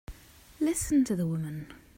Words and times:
Listen 0.59 1.03
to 1.05 1.15
the 1.15 1.27
woman! 1.27 1.67